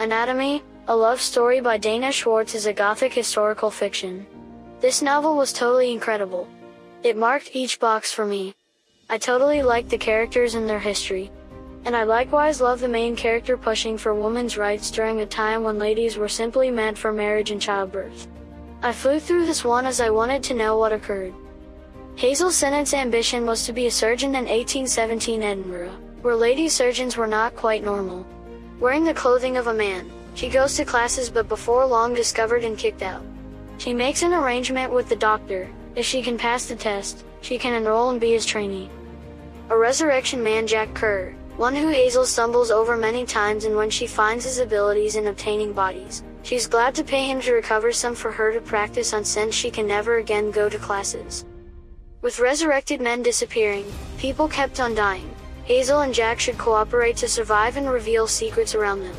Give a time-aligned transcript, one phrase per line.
[0.00, 4.26] Anatomy, A Love Story by Dana Schwartz is a gothic historical fiction.
[4.80, 6.48] This novel was totally incredible.
[7.04, 8.54] It marked each box for me.
[9.08, 11.30] I totally liked the characters and their history.
[11.84, 15.78] And I likewise love the main character pushing for women's rights during a time when
[15.78, 18.26] ladies were simply meant for marriage and childbirth.
[18.82, 21.34] I flew through this one as I wanted to know what occurred.
[22.16, 27.28] Hazel Sinnett's ambition was to be a surgeon in 1817 Edinburgh, where lady surgeons were
[27.28, 28.26] not quite normal.
[28.84, 32.76] Wearing the clothing of a man, she goes to classes but before long discovered and
[32.76, 33.22] kicked out.
[33.78, 37.72] She makes an arrangement with the doctor, if she can pass the test, she can
[37.72, 38.90] enroll and be his trainee.
[39.70, 44.06] A resurrection man Jack Currer, one who Hazel stumbles over many times and when she
[44.06, 48.30] finds his abilities in obtaining bodies, she's glad to pay him to recover some for
[48.30, 51.46] her to practice on since she can never again go to classes.
[52.20, 55.33] With resurrected men disappearing, people kept on dying.
[55.64, 59.16] Hazel and Jack should cooperate to survive and reveal secrets around them.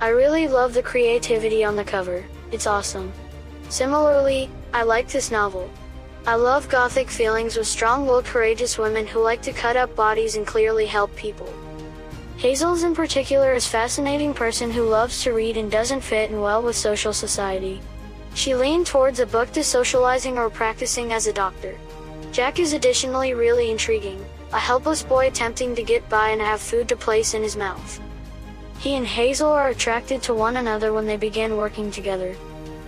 [0.00, 3.12] I really love the creativity on the cover, it's awesome.
[3.68, 5.68] Similarly, I like this novel.
[6.26, 10.46] I love gothic feelings with strong-willed courageous women who like to cut up bodies and
[10.46, 11.52] clearly help people.
[12.36, 16.62] Hazel's in particular is fascinating person who loves to read and doesn't fit in well
[16.62, 17.80] with social society.
[18.34, 21.76] She leaned towards a book to socializing or practicing as a doctor.
[22.30, 26.88] Jack is additionally really intriguing, a helpless boy attempting to get by and have food
[26.88, 28.00] to place in his mouth.
[28.78, 32.34] He and Hazel are attracted to one another when they begin working together.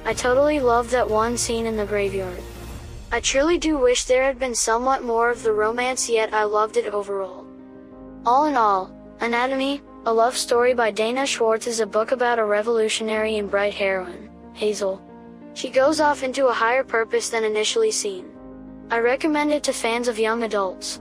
[0.04, 2.42] I totally love that one scene in the graveyard.
[3.12, 6.76] I truly do wish there had been somewhat more of the romance yet I loved
[6.76, 7.44] it overall.
[8.24, 12.44] All in all, Anatomy, a love story by Dana Schwartz is a book about a
[12.44, 15.02] revolutionary and bright heroine, Hazel.
[15.54, 18.30] She goes off into a higher purpose than initially seen.
[18.90, 21.00] I recommend it to fans of young adults,